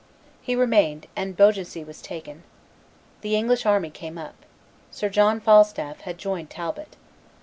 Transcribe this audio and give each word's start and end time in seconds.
He 0.41 0.55
remained, 0.55 1.05
and 1.15 1.37
Beaugency 1.37 1.83
was 1.83 2.01
taken. 2.01 2.41
The 3.21 3.35
English 3.35 3.67
army 3.67 3.91
came 3.91 4.17
up. 4.17 4.33
Sir 4.89 5.09
John 5.09 5.39
Falstolf 5.39 6.01
had 6.01 6.17
joined 6.17 6.49
Talbot. 6.49 6.95